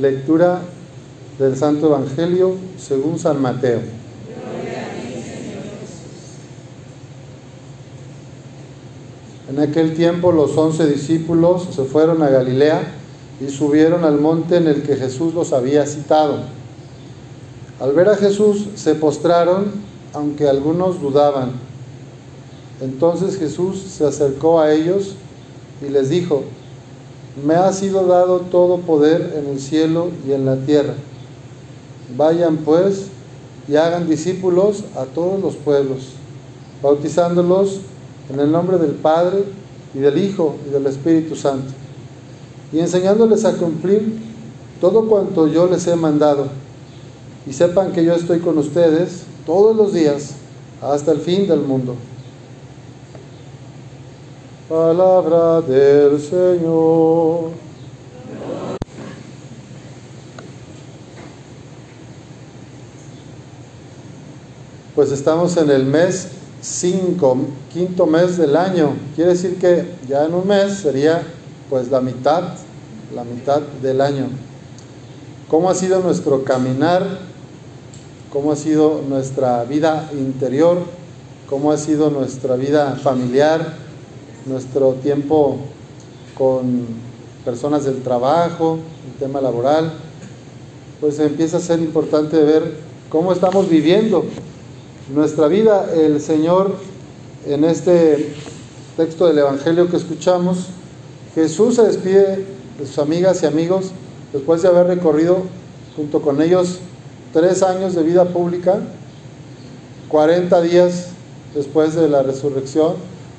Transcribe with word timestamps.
Lectura 0.00 0.62
del 1.38 1.56
Santo 1.56 1.88
Evangelio 1.88 2.56
según 2.78 3.18
San 3.18 3.42
Mateo. 3.42 3.80
En 9.50 9.60
aquel 9.60 9.94
tiempo 9.94 10.32
los 10.32 10.56
once 10.56 10.86
discípulos 10.86 11.68
se 11.74 11.84
fueron 11.84 12.22
a 12.22 12.30
Galilea 12.30 12.94
y 13.38 13.50
subieron 13.50 14.04
al 14.04 14.18
monte 14.18 14.56
en 14.56 14.66
el 14.66 14.82
que 14.82 14.96
Jesús 14.96 15.34
los 15.34 15.52
había 15.52 15.84
citado. 15.84 16.38
Al 17.78 17.92
ver 17.92 18.08
a 18.08 18.16
Jesús 18.16 18.68
se 18.76 18.94
postraron, 18.94 19.72
aunque 20.14 20.48
algunos 20.48 21.02
dudaban. 21.02 21.52
Entonces 22.80 23.38
Jesús 23.38 23.78
se 23.78 24.06
acercó 24.06 24.60
a 24.60 24.72
ellos 24.72 25.16
y 25.86 25.90
les 25.90 26.08
dijo, 26.08 26.44
me 27.44 27.54
ha 27.54 27.72
sido 27.72 28.06
dado 28.06 28.40
todo 28.40 28.78
poder 28.78 29.34
en 29.38 29.50
el 29.52 29.60
cielo 29.60 30.10
y 30.26 30.32
en 30.32 30.44
la 30.44 30.56
tierra. 30.56 30.94
Vayan 32.16 32.58
pues 32.58 33.06
y 33.68 33.76
hagan 33.76 34.08
discípulos 34.08 34.84
a 34.96 35.04
todos 35.04 35.40
los 35.40 35.56
pueblos, 35.56 36.10
bautizándolos 36.82 37.80
en 38.30 38.40
el 38.40 38.52
nombre 38.52 38.78
del 38.78 38.92
Padre 38.92 39.44
y 39.94 39.98
del 39.98 40.18
Hijo 40.18 40.56
y 40.66 40.72
del 40.72 40.86
Espíritu 40.86 41.36
Santo, 41.36 41.72
y 42.72 42.80
enseñándoles 42.80 43.44
a 43.44 43.54
cumplir 43.54 44.18
todo 44.80 45.08
cuanto 45.08 45.46
yo 45.46 45.66
les 45.66 45.86
he 45.86 45.96
mandado. 45.96 46.46
Y 47.46 47.52
sepan 47.52 47.92
que 47.92 48.04
yo 48.04 48.14
estoy 48.14 48.38
con 48.40 48.58
ustedes 48.58 49.22
todos 49.46 49.76
los 49.76 49.92
días 49.92 50.34
hasta 50.80 51.12
el 51.12 51.18
fin 51.18 51.48
del 51.48 51.60
mundo. 51.60 51.94
Palabra 54.72 55.60
del 55.60 56.18
Señor. 56.18 57.50
Pues 64.94 65.12
estamos 65.12 65.58
en 65.58 65.68
el 65.68 65.84
mes 65.84 66.28
5, 66.62 67.36
quinto 67.70 68.06
mes 68.06 68.38
del 68.38 68.56
año. 68.56 68.94
Quiere 69.14 69.32
decir 69.32 69.58
que 69.58 69.94
ya 70.08 70.24
en 70.24 70.32
un 70.32 70.48
mes 70.48 70.78
sería 70.78 71.22
pues 71.68 71.90
la 71.90 72.00
mitad, 72.00 72.42
la 73.14 73.24
mitad 73.24 73.60
del 73.82 74.00
año. 74.00 74.28
¿Cómo 75.50 75.68
ha 75.68 75.74
sido 75.74 76.00
nuestro 76.00 76.44
caminar? 76.44 77.18
¿Cómo 78.32 78.52
ha 78.52 78.56
sido 78.56 79.02
nuestra 79.06 79.64
vida 79.64 80.08
interior? 80.14 80.78
¿Cómo 81.46 81.72
ha 81.72 81.76
sido 81.76 82.08
nuestra 82.08 82.56
vida 82.56 82.96
familiar? 82.96 83.81
Nuestro 84.46 84.94
tiempo 84.94 85.58
con 86.36 86.86
personas 87.44 87.84
del 87.84 88.02
trabajo, 88.02 88.78
el 89.06 89.18
tema 89.18 89.40
laboral. 89.40 89.92
Pues 91.00 91.18
empieza 91.18 91.58
a 91.58 91.60
ser 91.60 91.80
importante 91.80 92.36
ver 92.42 92.76
cómo 93.08 93.32
estamos 93.32 93.68
viviendo 93.68 94.24
nuestra 95.14 95.48
vida. 95.48 95.86
El 95.94 96.20
Señor, 96.20 96.74
en 97.46 97.64
este 97.64 98.34
texto 98.96 99.26
del 99.26 99.38
Evangelio 99.38 99.88
que 99.88 99.96
escuchamos, 99.96 100.66
Jesús 101.34 101.76
se 101.76 101.82
despide 101.82 102.44
de 102.78 102.86
sus 102.86 102.98
amigas 102.98 103.42
y 103.42 103.46
amigos 103.46 103.90
después 104.32 104.62
de 104.62 104.68
haber 104.68 104.86
recorrido 104.86 105.42
junto 105.96 106.22
con 106.22 106.40
ellos 106.40 106.78
tres 107.32 107.62
años 107.62 107.94
de 107.94 108.02
vida 108.02 108.24
pública, 108.26 108.80
40 110.08 110.62
días 110.62 111.08
después 111.54 111.94
de 111.94 112.08
la 112.08 112.22
resurrección, 112.22 112.94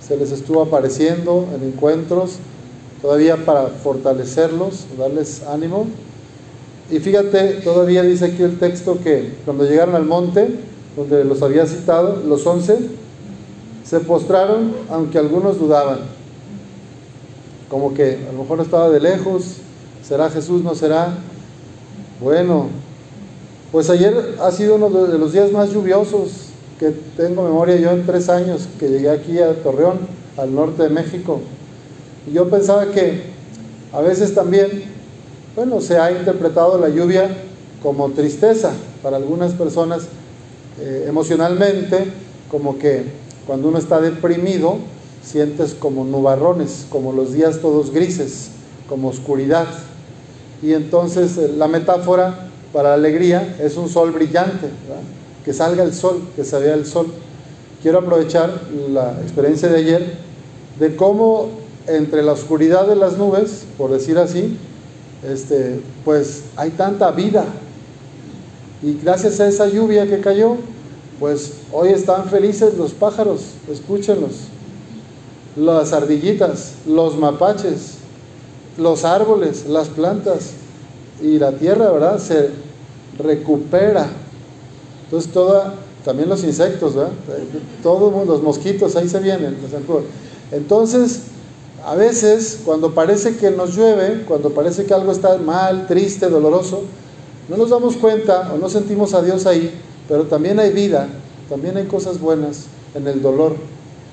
se 0.06 0.18
les 0.18 0.32
estuvo 0.32 0.62
apareciendo 0.62 1.48
en 1.56 1.64
encuentros, 1.64 2.34
todavía 3.02 3.46
para 3.46 3.68
fortalecerlos, 3.68 4.86
darles 4.98 5.44
ánimo. 5.44 5.88
Y 6.92 7.00
fíjate, 7.00 7.62
todavía 7.64 8.04
dice 8.04 8.26
aquí 8.26 8.44
el 8.44 8.60
texto 8.60 8.98
que 9.02 9.34
cuando 9.46 9.66
llegaron 9.66 9.96
al 9.96 10.06
monte, 10.06 10.60
donde 10.98 11.24
los 11.24 11.42
había 11.42 11.66
citado, 11.66 12.22
los 12.28 12.46
once, 12.46 12.78
se 13.84 14.00
postraron, 14.02 14.74
aunque 14.90 15.18
algunos 15.18 15.60
dudaban. 15.60 16.00
Como 17.70 17.94
que 17.94 18.20
a 18.30 18.32
lo 18.34 18.40
mejor 18.40 18.60
estaba 18.60 18.90
de 18.90 19.00
lejos, 19.00 19.58
¿será 20.04 20.30
Jesús? 20.30 20.64
¿No 20.64 20.76
será? 20.76 21.18
Bueno, 22.22 22.68
pues 23.72 23.90
ayer 23.90 24.36
ha 24.42 24.52
sido 24.52 24.76
uno 24.76 24.90
de 24.90 25.18
los 25.18 25.34
días 25.34 25.52
más 25.52 25.72
lluviosos 25.72 26.43
tengo 27.18 27.44
memoria 27.44 27.76
yo 27.78 27.92
en 27.92 28.06
tres 28.06 28.30
años 28.30 28.68
que 28.80 28.90
llegué 28.90 29.10
aquí 29.10 29.40
a 29.40 29.54
Torreón, 29.62 30.00
al 30.38 30.54
norte 30.54 30.84
de 30.84 30.90
México. 30.90 31.42
Y 32.30 32.34
yo 32.34 32.50
pensaba 32.50 32.92
que 32.92 33.24
a 33.92 34.02
veces 34.02 34.34
también, 34.34 34.84
bueno, 35.56 35.82
se 35.82 35.98
ha 35.98 36.12
interpretado 36.12 36.78
la 36.80 36.90
lluvia 36.90 37.30
como 37.82 38.10
tristeza 38.12 38.72
para 39.02 39.18
algunas 39.18 39.54
personas 39.54 40.04
eh, 40.80 41.06
emocionalmente, 41.08 42.06
como 42.50 42.80
que 42.80 43.04
cuando 43.46 43.68
uno 43.68 43.78
está 43.78 44.00
deprimido, 44.00 44.78
sientes 45.24 45.74
como 45.74 46.06
nubarrones, 46.06 46.86
como 46.90 47.12
los 47.12 47.34
días 47.34 47.60
todos 47.60 47.92
grises, 47.92 48.50
como 48.88 49.10
oscuridad. 49.10 49.68
Y 50.62 50.74
entonces 50.74 51.38
eh, 51.38 51.52
la 51.56 51.68
metáfora 51.68 52.50
para 52.72 52.90
la 52.90 52.96
alegría 52.96 53.56
es 53.60 53.78
un 53.78 53.90
sol 53.90 54.12
brillante, 54.12 54.70
que 55.44 55.54
salga 55.54 55.84
el 55.84 55.94
sol, 55.94 56.22
que 56.36 56.44
se 56.44 56.58
vea 56.60 56.74
el 56.74 56.86
sol. 56.86 57.08
Quiero 57.82 58.00
aprovechar 58.00 58.62
la 58.90 59.14
experiencia 59.22 59.70
de 59.70 59.78
ayer 59.78 60.18
de 60.80 60.96
cómo 60.96 61.50
entre 61.88 62.24
la 62.24 62.32
oscuridad 62.32 62.88
de 62.88 62.96
las 62.96 63.18
nubes, 63.18 63.66
por 63.78 63.92
decir 63.92 64.18
así, 64.18 64.58
este, 65.24 65.82
pues 66.06 66.44
hay 66.56 66.72
tanta 66.72 67.12
vida, 67.12 67.46
y 68.84 69.00
gracias 69.02 69.40
a 69.40 69.48
esa 69.48 69.68
lluvia 69.68 70.06
que 70.08 70.20
cayó, 70.20 70.58
pues 71.20 71.54
hoy 71.72 71.90
están 71.90 72.26
felices 72.26 72.78
los 72.78 72.92
pájaros, 72.92 73.42
escúchenlos. 73.72 74.48
Las 75.56 75.94
ardillitas, 75.94 76.74
los 76.86 77.18
mapaches, 77.18 77.94
los 78.78 79.06
árboles, 79.06 79.66
las 79.68 79.88
plantas 79.88 80.52
y 81.22 81.40
la 81.40 81.54
tierra, 81.54 81.92
¿verdad? 81.92 82.20
Se 82.20 82.50
recupera. 83.18 84.10
Entonces 85.14 85.32
toda, 85.32 85.76
también 86.04 86.28
los 86.28 86.44
insectos, 86.44 86.96
¿verdad? 86.96 87.12
Todos 87.84 88.26
los 88.26 88.42
mosquitos 88.42 88.96
ahí 88.96 89.08
se 89.08 89.20
vienen. 89.20 89.56
Entonces, 90.52 91.20
a 91.86 91.94
veces 91.94 92.62
cuando 92.66 92.96
parece 92.96 93.38
que 93.38 93.52
nos 93.52 93.76
llueve, 93.76 94.24
cuando 94.28 94.50
parece 94.50 94.86
que 94.86 94.94
algo 94.96 95.12
está 95.12 95.38
mal, 95.38 95.86
triste, 95.86 96.30
doloroso, 96.30 96.82
no 97.48 97.58
nos 97.58 97.70
damos 97.70 97.96
cuenta 97.98 98.52
o 98.56 98.58
no 98.58 98.70
sentimos 98.70 99.14
a 99.14 99.22
Dios 99.22 99.46
ahí, 99.46 99.80
pero 100.10 100.24
también 100.24 100.60
hay 100.60 100.72
vida, 100.72 101.08
también 101.48 101.78
hay 101.78 101.86
cosas 101.86 102.20
buenas 102.20 102.64
en 102.96 103.06
el 103.06 103.22
dolor, 103.22 103.56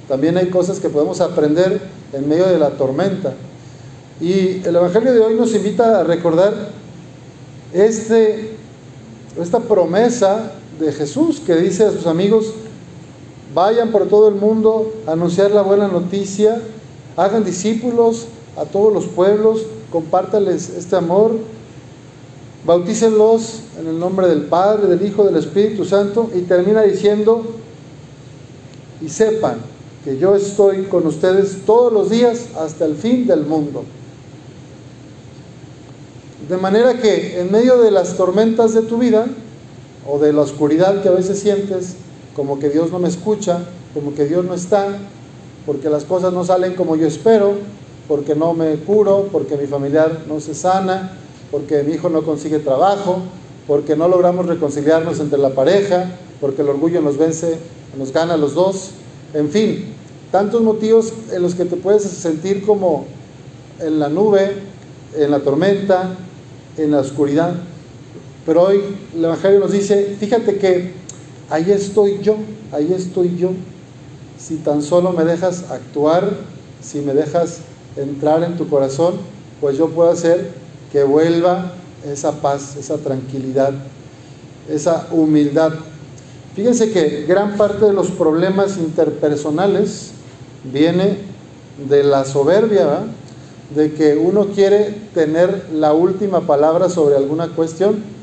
también 0.06 0.36
hay 0.36 0.50
cosas 0.50 0.80
que 0.80 0.90
podemos 0.90 1.22
aprender 1.22 1.80
en 2.12 2.28
medio 2.28 2.46
de 2.46 2.58
la 2.58 2.72
tormenta. 2.72 3.32
Y 4.20 4.60
el 4.66 4.76
Evangelio 4.76 5.14
de 5.14 5.20
hoy 5.20 5.34
nos 5.34 5.54
invita 5.54 6.00
a 6.00 6.04
recordar 6.04 6.52
este, 7.72 8.50
esta 9.40 9.60
promesa 9.60 10.56
de 10.80 10.92
Jesús 10.92 11.40
que 11.40 11.54
dice 11.54 11.84
a 11.84 11.92
sus 11.92 12.06
amigos, 12.06 12.52
vayan 13.54 13.92
por 13.92 14.08
todo 14.08 14.28
el 14.28 14.34
mundo 14.34 14.92
anunciar 15.06 15.52
la 15.52 15.62
buena 15.62 15.86
noticia, 15.86 16.60
hagan 17.16 17.44
discípulos 17.44 18.26
a 18.56 18.64
todos 18.64 18.92
los 18.92 19.06
pueblos, 19.06 19.62
compártales 19.90 20.70
este 20.70 20.96
amor 20.96 21.32
bautícenlos 22.64 23.60
en 23.78 23.86
el 23.86 23.98
nombre 23.98 24.28
del 24.28 24.42
Padre, 24.42 24.86
del 24.86 25.06
Hijo, 25.06 25.24
del 25.24 25.36
Espíritu 25.36 25.84
Santo, 25.84 26.30
y 26.34 26.40
termina 26.40 26.82
diciendo, 26.82 27.44
y 29.00 29.08
sepan 29.08 29.58
que 30.04 30.18
yo 30.18 30.34
estoy 30.34 30.84
con 30.84 31.06
ustedes 31.06 31.64
todos 31.64 31.92
los 31.92 32.10
días 32.10 32.48
hasta 32.58 32.84
el 32.84 32.96
fin 32.96 33.26
del 33.26 33.46
mundo. 33.46 33.84
De 36.48 36.56
manera 36.56 36.98
que 36.98 37.40
en 37.40 37.52
medio 37.52 37.78
de 37.78 37.90
las 37.90 38.16
tormentas 38.16 38.74
de 38.74 38.82
tu 38.82 38.98
vida, 38.98 39.26
o 40.06 40.18
de 40.18 40.32
la 40.32 40.42
oscuridad 40.42 41.02
que 41.02 41.08
a 41.08 41.12
veces 41.12 41.40
sientes, 41.40 41.96
como 42.34 42.58
que 42.58 42.68
Dios 42.68 42.90
no 42.90 42.98
me 42.98 43.08
escucha, 43.08 43.60
como 43.94 44.14
que 44.14 44.24
Dios 44.24 44.44
no 44.44 44.54
está, 44.54 44.98
porque 45.66 45.90
las 45.90 46.04
cosas 46.04 46.32
no 46.32 46.44
salen 46.44 46.74
como 46.74 46.96
yo 46.96 47.06
espero, 47.06 47.54
porque 48.08 48.34
no 48.34 48.54
me 48.54 48.74
curo, 48.76 49.28
porque 49.30 49.56
mi 49.56 49.66
familiar 49.66 50.24
no 50.28 50.40
se 50.40 50.54
sana, 50.54 51.12
porque 51.50 51.82
mi 51.82 51.94
hijo 51.94 52.08
no 52.08 52.22
consigue 52.22 52.58
trabajo, 52.58 53.18
porque 53.66 53.96
no 53.96 54.08
logramos 54.08 54.46
reconciliarnos 54.46 55.20
entre 55.20 55.38
la 55.38 55.50
pareja, 55.50 56.10
porque 56.40 56.62
el 56.62 56.68
orgullo 56.68 57.00
nos 57.02 57.16
vence, 57.16 57.58
nos 57.98 58.12
gana 58.12 58.34
a 58.34 58.36
los 58.36 58.54
dos, 58.54 58.90
en 59.34 59.50
fin, 59.50 59.94
tantos 60.32 60.62
motivos 60.62 61.12
en 61.32 61.42
los 61.42 61.54
que 61.54 61.64
te 61.64 61.76
puedes 61.76 62.02
sentir 62.02 62.64
como 62.64 63.04
en 63.80 63.98
la 63.98 64.08
nube, 64.08 64.56
en 65.16 65.30
la 65.30 65.40
tormenta, 65.40 66.16
en 66.76 66.92
la 66.92 67.00
oscuridad. 67.00 67.54
Pero 68.50 68.64
hoy 68.64 68.82
el 69.14 69.24
Evangelio 69.24 69.60
nos 69.60 69.70
dice, 69.70 70.16
fíjate 70.18 70.56
que 70.56 70.90
ahí 71.50 71.70
estoy 71.70 72.18
yo, 72.20 72.34
ahí 72.72 72.92
estoy 72.92 73.36
yo. 73.36 73.52
Si 74.40 74.56
tan 74.56 74.82
solo 74.82 75.12
me 75.12 75.24
dejas 75.24 75.70
actuar, 75.70 76.28
si 76.82 77.00
me 77.00 77.14
dejas 77.14 77.60
entrar 77.96 78.42
en 78.42 78.56
tu 78.56 78.68
corazón, 78.68 79.18
pues 79.60 79.78
yo 79.78 79.90
puedo 79.90 80.10
hacer 80.10 80.50
que 80.90 81.04
vuelva 81.04 81.74
esa 82.04 82.40
paz, 82.40 82.74
esa 82.74 82.96
tranquilidad, 82.96 83.72
esa 84.68 85.06
humildad. 85.12 85.74
Fíjense 86.56 86.90
que 86.90 87.26
gran 87.28 87.56
parte 87.56 87.84
de 87.84 87.92
los 87.92 88.10
problemas 88.10 88.78
interpersonales 88.78 90.10
viene 90.64 91.18
de 91.88 92.02
la 92.02 92.24
soberbia, 92.24 93.04
de 93.76 93.92
que 93.92 94.16
uno 94.16 94.46
quiere 94.46 94.92
tener 95.14 95.68
la 95.72 95.92
última 95.92 96.40
palabra 96.48 96.88
sobre 96.88 97.14
alguna 97.14 97.50
cuestión 97.50 98.18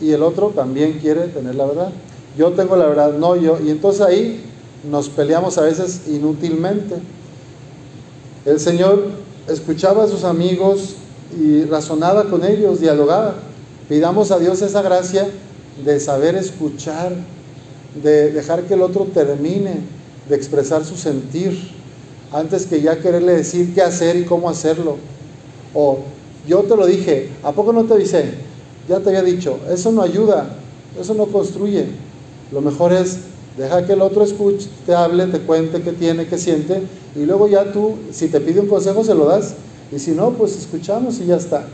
y 0.00 0.12
el 0.12 0.22
otro 0.22 0.48
también 0.48 0.98
quiere 1.00 1.28
tener 1.28 1.54
la 1.54 1.66
verdad. 1.66 1.90
Yo 2.36 2.52
tengo 2.52 2.76
la 2.76 2.86
verdad, 2.86 3.14
no 3.14 3.36
yo. 3.36 3.58
Y 3.64 3.70
entonces 3.70 4.02
ahí 4.02 4.44
nos 4.90 5.08
peleamos 5.08 5.58
a 5.58 5.62
veces 5.62 6.02
inútilmente. 6.06 6.96
El 8.44 8.60
Señor 8.60 9.08
escuchaba 9.48 10.04
a 10.04 10.08
sus 10.08 10.24
amigos 10.24 10.96
y 11.38 11.64
razonaba 11.64 12.24
con 12.24 12.44
ellos, 12.44 12.80
dialogaba. 12.80 13.34
Pidamos 13.88 14.30
a 14.30 14.38
Dios 14.38 14.62
esa 14.62 14.82
gracia 14.82 15.28
de 15.84 16.00
saber 16.00 16.36
escuchar, 16.36 17.12
de 18.02 18.32
dejar 18.32 18.64
que 18.64 18.74
el 18.74 18.82
otro 18.82 19.04
termine, 19.12 19.80
de 20.28 20.36
expresar 20.36 20.84
su 20.84 20.96
sentir, 20.96 21.70
antes 22.32 22.66
que 22.66 22.80
ya 22.80 22.98
quererle 22.98 23.32
decir 23.32 23.74
qué 23.74 23.82
hacer 23.82 24.16
y 24.16 24.24
cómo 24.24 24.48
hacerlo. 24.48 24.96
O 25.72 26.00
yo 26.46 26.62
te 26.62 26.76
lo 26.76 26.86
dije, 26.86 27.30
¿a 27.42 27.52
poco 27.52 27.72
no 27.72 27.84
te 27.84 27.94
avisé? 27.94 28.45
Ya 28.88 29.00
te 29.00 29.08
había 29.08 29.22
dicho, 29.22 29.58
eso 29.70 29.90
no 29.92 30.02
ayuda, 30.02 30.48
eso 31.00 31.14
no 31.14 31.26
construye. 31.26 31.86
Lo 32.52 32.60
mejor 32.60 32.92
es 32.92 33.18
deja 33.56 33.86
que 33.86 33.94
el 33.94 34.02
otro 34.02 34.22
escuche, 34.22 34.68
te 34.84 34.94
hable, 34.94 35.26
te 35.26 35.40
cuente 35.40 35.82
qué 35.82 35.92
tiene, 35.92 36.26
qué 36.26 36.38
siente, 36.38 36.82
y 37.14 37.24
luego 37.24 37.48
ya 37.48 37.72
tú, 37.72 37.94
si 38.12 38.28
te 38.28 38.40
pide 38.40 38.60
un 38.60 38.68
consejo, 38.68 39.02
se 39.02 39.14
lo 39.14 39.24
das. 39.24 39.54
Y 39.90 39.98
si 39.98 40.10
no, 40.10 40.30
pues 40.30 40.56
escuchamos 40.56 41.20
y 41.20 41.26
ya 41.26 41.36
está. 41.36 41.66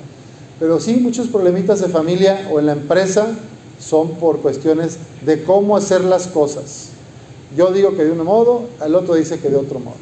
Pero 0.60 0.78
sí, 0.78 0.96
muchos 0.96 1.28
problemitas 1.28 1.80
de 1.80 1.88
familia 1.88 2.48
o 2.52 2.60
en 2.60 2.66
la 2.66 2.72
empresa 2.72 3.26
son 3.80 4.10
por 4.12 4.40
cuestiones 4.40 4.98
de 5.24 5.42
cómo 5.42 5.76
hacer 5.76 6.04
las 6.04 6.28
cosas. 6.28 6.90
Yo 7.56 7.72
digo 7.72 7.96
que 7.96 8.04
de 8.04 8.12
un 8.12 8.24
modo, 8.24 8.62
el 8.84 8.94
otro 8.94 9.14
dice 9.14 9.40
que 9.40 9.48
de 9.48 9.56
otro 9.56 9.80
modo. 9.80 9.96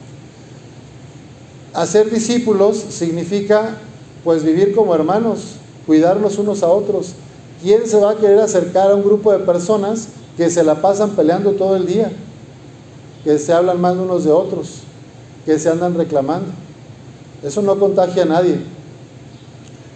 Hacer 1.72 2.10
discípulos 2.10 2.84
significa 2.90 3.76
pues 4.22 4.44
vivir 4.44 4.74
como 4.74 4.94
hermanos, 4.94 5.54
cuidarnos 5.90 6.38
unos 6.38 6.62
a 6.62 6.68
otros. 6.68 7.14
¿Quién 7.60 7.84
se 7.84 7.98
va 7.98 8.12
a 8.12 8.14
querer 8.14 8.38
acercar 8.38 8.92
a 8.92 8.94
un 8.94 9.02
grupo 9.02 9.32
de 9.32 9.40
personas 9.40 10.06
que 10.36 10.48
se 10.48 10.62
la 10.62 10.80
pasan 10.80 11.16
peleando 11.16 11.50
todo 11.54 11.74
el 11.74 11.84
día? 11.84 12.12
Que 13.24 13.40
se 13.40 13.52
hablan 13.52 13.80
mal 13.80 13.98
unos 13.98 14.22
de 14.22 14.30
otros, 14.30 14.82
que 15.44 15.58
se 15.58 15.68
andan 15.68 15.96
reclamando. 15.96 16.52
Eso 17.42 17.60
no 17.60 17.76
contagia 17.80 18.22
a 18.22 18.26
nadie. 18.26 18.60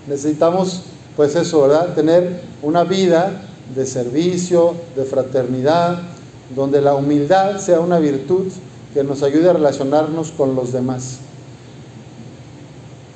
Necesitamos 0.09 0.83
pues 1.15 1.37
eso, 1.37 1.63
¿verdad? 1.63 1.95
Tener 1.95 2.41
una 2.61 2.83
vida 2.83 3.43
de 3.73 3.87
servicio, 3.87 4.75
de 4.97 5.05
fraternidad, 5.05 6.01
donde 6.57 6.81
la 6.81 6.97
humildad 6.97 7.59
sea 7.61 7.79
una 7.79 8.01
virtud 8.01 8.49
que 8.93 9.05
nos 9.05 9.23
ayude 9.23 9.49
a 9.49 9.53
relacionarnos 9.53 10.33
con 10.33 10.57
los 10.57 10.73
demás. 10.73 11.19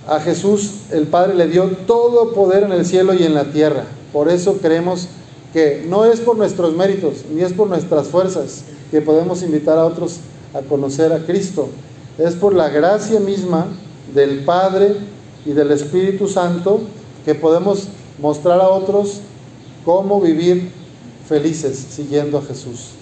A 0.08 0.20
Jesús 0.20 0.70
el 0.90 1.06
Padre 1.06 1.34
le 1.34 1.48
dio 1.48 1.64
todo 1.86 2.32
poder 2.32 2.62
en 2.62 2.72
el 2.72 2.86
cielo 2.86 3.12
y 3.12 3.24
en 3.24 3.34
la 3.34 3.52
tierra. 3.52 3.84
Por 4.10 4.30
eso 4.30 4.54
creemos 4.54 5.06
que 5.52 5.84
no 5.86 6.06
es 6.06 6.20
por 6.20 6.38
nuestros 6.38 6.74
méritos, 6.74 7.26
ni 7.30 7.42
es 7.42 7.52
por 7.52 7.68
nuestras 7.68 8.08
fuerzas 8.08 8.64
que 8.90 9.02
podemos 9.02 9.42
invitar 9.42 9.76
a 9.76 9.84
otros 9.84 10.20
a 10.54 10.62
conocer 10.62 11.12
a 11.12 11.26
Cristo. 11.26 11.68
Es 12.16 12.34
por 12.34 12.54
la 12.54 12.70
gracia 12.70 13.20
misma 13.20 13.66
del 14.14 14.44
Padre 14.46 14.96
y 15.44 15.52
del 15.52 15.72
Espíritu 15.72 16.26
Santo 16.26 16.80
que 17.26 17.34
podemos 17.34 17.88
mostrar 18.18 18.62
a 18.62 18.68
otros 18.70 19.20
cómo 19.84 20.22
vivir 20.22 20.70
felices 21.28 21.86
siguiendo 21.90 22.38
a 22.38 22.42
Jesús. 22.42 22.92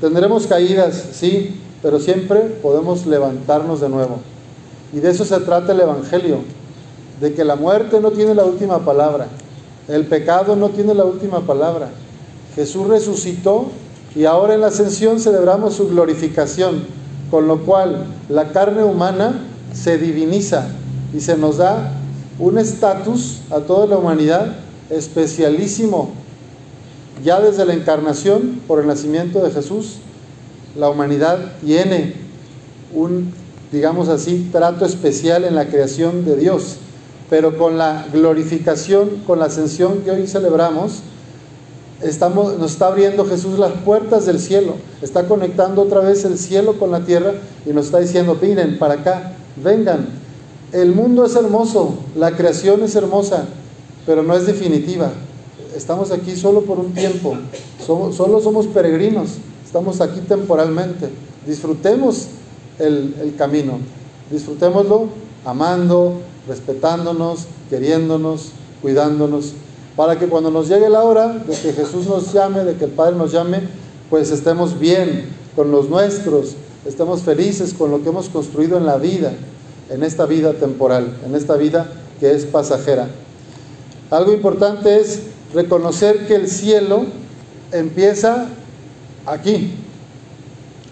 Tendremos 0.00 0.48
caídas, 0.48 1.10
sí, 1.12 1.60
pero 1.82 2.00
siempre 2.00 2.40
podemos 2.40 3.06
levantarnos 3.06 3.80
de 3.80 3.88
nuevo. 3.88 4.33
Y 4.94 5.00
de 5.00 5.10
eso 5.10 5.24
se 5.24 5.40
trata 5.40 5.72
el 5.72 5.80
Evangelio, 5.80 6.38
de 7.20 7.34
que 7.34 7.44
la 7.44 7.56
muerte 7.56 8.00
no 8.00 8.12
tiene 8.12 8.32
la 8.32 8.44
última 8.44 8.84
palabra, 8.84 9.26
el 9.88 10.06
pecado 10.06 10.54
no 10.54 10.68
tiene 10.68 10.94
la 10.94 11.04
última 11.04 11.40
palabra. 11.40 11.88
Jesús 12.54 12.86
resucitó 12.86 13.70
y 14.14 14.24
ahora 14.24 14.54
en 14.54 14.60
la 14.60 14.68
ascensión 14.68 15.18
celebramos 15.18 15.74
su 15.74 15.88
glorificación, 15.88 16.84
con 17.28 17.48
lo 17.48 17.62
cual 17.64 18.06
la 18.28 18.52
carne 18.52 18.84
humana 18.84 19.40
se 19.72 19.98
diviniza 19.98 20.68
y 21.12 21.20
se 21.20 21.36
nos 21.36 21.56
da 21.56 21.92
un 22.38 22.58
estatus 22.58 23.40
a 23.50 23.60
toda 23.60 23.86
la 23.86 23.98
humanidad 23.98 24.54
especialísimo. 24.90 26.12
Ya 27.24 27.40
desde 27.40 27.64
la 27.64 27.74
encarnación, 27.74 28.60
por 28.68 28.80
el 28.80 28.86
nacimiento 28.86 29.42
de 29.42 29.50
Jesús, 29.50 29.96
la 30.76 30.88
humanidad 30.88 31.38
tiene 31.64 32.14
un 32.92 33.32
digamos 33.74 34.08
así, 34.08 34.48
trato 34.52 34.84
especial 34.86 35.44
en 35.44 35.56
la 35.56 35.66
creación 35.66 36.24
de 36.24 36.36
Dios. 36.36 36.76
Pero 37.28 37.58
con 37.58 37.76
la 37.76 38.06
glorificación, 38.12 39.22
con 39.26 39.40
la 39.40 39.46
ascensión 39.46 40.02
que 40.04 40.12
hoy 40.12 40.28
celebramos, 40.28 41.00
estamos, 42.00 42.56
nos 42.56 42.72
está 42.72 42.86
abriendo 42.86 43.26
Jesús 43.26 43.58
las 43.58 43.72
puertas 43.72 44.26
del 44.26 44.38
cielo, 44.38 44.74
está 45.02 45.26
conectando 45.26 45.82
otra 45.82 46.00
vez 46.00 46.24
el 46.24 46.38
cielo 46.38 46.78
con 46.78 46.92
la 46.92 47.04
tierra 47.04 47.32
y 47.66 47.70
nos 47.70 47.86
está 47.86 47.98
diciendo, 47.98 48.38
miren, 48.40 48.78
para 48.78 48.94
acá, 48.94 49.32
vengan. 49.56 50.06
El 50.70 50.92
mundo 50.92 51.24
es 51.24 51.34
hermoso, 51.34 51.98
la 52.14 52.36
creación 52.36 52.82
es 52.84 52.94
hermosa, 52.94 53.46
pero 54.06 54.22
no 54.22 54.36
es 54.36 54.46
definitiva. 54.46 55.10
Estamos 55.74 56.12
aquí 56.12 56.36
solo 56.36 56.60
por 56.60 56.78
un 56.78 56.94
tiempo, 56.94 57.36
solo 57.84 58.40
somos 58.40 58.68
peregrinos, 58.68 59.30
estamos 59.64 60.00
aquí 60.00 60.20
temporalmente. 60.20 61.08
Disfrutemos 61.44 62.28
el, 62.78 63.34
camino. 63.36 63.78
Disfrutémoslo 64.30 65.08
amando, 65.44 66.20
respetándonos, 66.48 67.46
queriéndonos, 67.70 68.50
cuidándonos, 68.82 69.52
para 69.96 70.18
que 70.18 70.26
cuando 70.26 70.50
nos 70.50 70.68
llegue 70.68 70.88
la 70.88 71.02
hora 71.02 71.28
de 71.28 71.56
que 71.56 71.72
Jesús 71.72 72.06
nos 72.06 72.32
llame, 72.32 72.64
de 72.64 72.74
que 72.76 72.86
el 72.86 72.90
Padre 72.90 73.16
nos 73.16 73.32
llame, 73.32 73.60
pues 74.10 74.30
estemos 74.30 74.78
bien 74.78 75.28
con 75.54 75.70
los 75.70 75.88
nuestros, 75.88 76.54
estemos 76.84 77.22
felices 77.22 77.74
con 77.74 77.90
lo 77.90 78.02
que 78.02 78.08
hemos 78.08 78.28
construido 78.28 78.76
en 78.76 78.86
la 78.86 78.96
vida, 78.96 79.32
en 79.90 80.02
esta 80.02 80.26
vida 80.26 80.54
temporal, 80.54 81.16
en 81.24 81.34
esta 81.34 81.56
vida 81.56 81.92
que 82.20 82.32
es 82.32 82.44
pasajera. 82.46 83.08
Algo 84.10 84.32
importante 84.32 85.00
es 85.00 85.20
reconocer 85.52 86.26
que 86.26 86.34
el 86.34 86.48
cielo 86.48 87.04
empieza 87.72 88.48
aquí, 89.26 89.74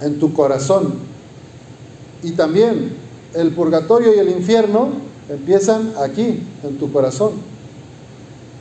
en 0.01 0.19
tu 0.19 0.33
corazón, 0.33 1.12
y 2.23 2.33
también 2.33 2.93
el 3.35 3.51
purgatorio 3.51 4.15
y 4.15 4.19
el 4.19 4.29
infierno 4.29 4.89
empiezan 5.29 5.95
aquí, 6.01 6.43
en 6.63 6.79
tu 6.79 6.93
corazón. 6.93 7.33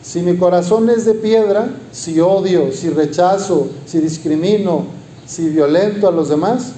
Si 0.02 0.22
mi 0.22 0.36
corazón 0.38 0.90
es 0.90 1.06
de 1.06 1.14
piedra, 1.14 1.70
si 1.92 2.20
odio, 2.20 2.72
si 2.72 2.90
rechazo, 2.90 3.68
si 3.86 4.00
discrimino, 4.00 4.86
si 5.28 5.50
violento 5.50 6.08
a 6.08 6.12
los 6.12 6.30
demás, 6.30 6.74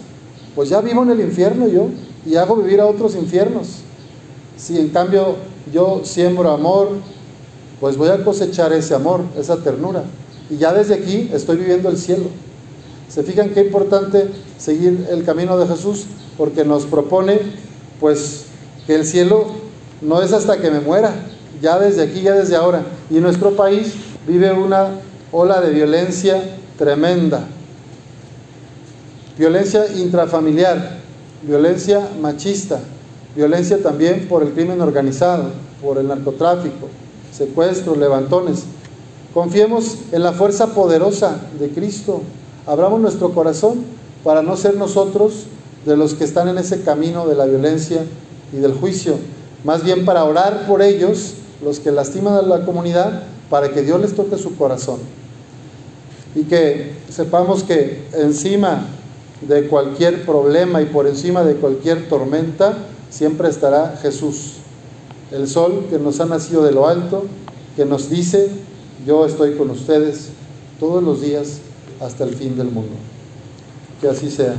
pues 0.56 0.70
ya 0.70 0.82
vivo 0.82 1.04
en 1.04 1.12
el 1.12 1.22
infierno 1.22 1.68
yo 1.68 1.88
y 2.26 2.36
hago 2.36 2.58
vivir 2.58 2.82
a 2.82 2.86
otros 2.86 3.16
infiernos. 3.16 3.80
Si 4.58 4.78
en 4.78 4.90
cambio 4.90 5.36
yo 5.72 6.02
siembro 6.04 6.52
amor, 6.52 6.90
pues 7.80 7.98
voy 7.98 8.10
a 8.10 8.24
cosechar 8.24 8.74
ese 8.74 8.94
amor, 8.94 9.22
esa 9.38 9.58
ternura. 9.58 10.04
Y 10.50 10.58
ya 10.58 10.74
desde 10.74 10.96
aquí 10.96 11.30
estoy 11.34 11.58
viviendo 11.58 11.90
el 11.90 11.98
cielo. 11.98 12.26
¿Se 13.08 13.24
fijan 13.24 13.52
qué 13.52 13.62
importante 13.62 14.28
seguir 14.58 15.08
el 15.10 15.24
camino 15.24 15.58
de 15.58 15.68
Jesús? 15.68 16.06
Porque 16.38 16.66
nos 16.66 16.86
propone 16.86 17.40
pues 18.00 18.46
que 18.86 18.96
el 18.96 19.06
cielo 19.06 19.48
no 20.02 20.22
es 20.22 20.34
hasta 20.34 20.60
que 20.60 20.70
me 20.70 20.80
muera, 20.80 21.14
ya 21.62 21.80
desde 21.80 22.04
aquí, 22.04 22.22
ya 22.22 22.34
desde 22.34 22.56
ahora. 22.56 22.84
Y 23.10 23.16
nuestro 23.16 23.56
país 23.56 23.94
vive 24.28 24.52
una 24.52 25.00
ola 25.32 25.62
de 25.62 25.72
violencia 25.72 26.58
tremenda. 26.78 27.48
Violencia 29.38 29.86
intrafamiliar, 29.96 30.98
violencia 31.42 32.08
machista, 32.22 32.80
violencia 33.36 33.82
también 33.82 34.28
por 34.28 34.44
el 34.44 34.52
crimen 34.52 34.82
organizado, 34.82 35.52
por 35.82 35.98
el 35.98 36.08
narcotráfico, 36.08 36.90
secuestros, 37.32 37.98
levantones. 37.98 38.64
Confiemos 39.34 39.98
en 40.12 40.22
la 40.22 40.34
fuerza 40.34 40.68
poderosa 40.74 41.38
de 41.60 41.70
Cristo. 41.70 42.22
Abramos 42.68 43.02
nuestro 43.02 43.34
corazón 43.34 43.84
para 44.24 44.44
no 44.44 44.56
ser 44.56 44.76
nosotros 44.76 45.48
de 45.86 45.98
los 45.98 46.14
que 46.14 46.24
están 46.24 46.48
en 46.48 46.58
ese 46.58 46.82
camino 46.82 47.28
de 47.28 47.36
la 47.36 47.46
violencia 47.46 48.06
y 48.52 48.58
del 48.58 48.74
juicio, 48.74 49.16
más 49.64 49.84
bien 49.84 50.06
para 50.06 50.24
orar 50.24 50.66
por 50.68 50.82
ellos, 50.82 51.36
los 51.64 51.80
que 51.80 51.92
lastiman 51.92 52.34
a 52.34 52.42
la 52.42 52.66
comunidad, 52.66 53.24
para 53.50 53.72
que 53.72 53.82
Dios 53.82 54.00
les 54.02 54.16
toque 54.16 54.38
su 54.38 54.56
corazón. 54.58 55.00
Y 56.36 56.44
que 56.44 56.94
sepamos 57.10 57.64
que 57.64 58.08
encima 58.14 58.88
de 59.42 59.68
cualquier 59.68 60.26
problema 60.26 60.82
y 60.82 60.86
por 60.86 61.08
encima 61.08 61.44
de 61.44 61.56
cualquier 61.56 62.08
tormenta, 62.10 62.78
siempre 63.10 63.50
estará 63.50 63.98
Jesús, 64.02 64.56
el 65.32 65.48
sol 65.48 65.86
que 65.90 66.00
nos 66.00 66.20
ha 66.20 66.26
nacido 66.26 66.64
de 66.64 66.72
lo 66.72 66.88
alto, 66.88 67.26
que 67.76 67.86
nos 67.86 68.10
dice, 68.10 68.50
yo 69.06 69.26
estoy 69.26 69.56
con 69.56 69.70
ustedes 69.70 70.30
todos 70.80 71.04
los 71.04 71.22
días 71.22 71.60
hasta 72.00 72.24
el 72.24 72.36
fin 72.36 72.58
del 72.58 72.68
mundo. 72.68 72.96
Que 74.02 74.10
así 74.10 74.30
sea. 74.30 74.56